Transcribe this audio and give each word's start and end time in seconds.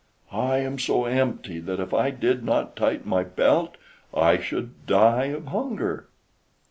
I 0.31 0.57
am 0.57 0.79
so 0.79 1.05
empty 1.05 1.59
that 1.59 1.79
if 1.79 1.93
I 1.93 2.09
did 2.09 2.43
not 2.43 2.75
tighten 2.75 3.07
my 3.07 3.23
belt 3.23 3.75
I 4.11 4.39
should 4.39 4.87
die 4.87 5.25
of 5.25 5.45
hunger." 5.49 6.07